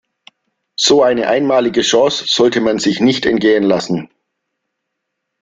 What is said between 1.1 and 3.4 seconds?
einmalige Chance sollte man sich nicht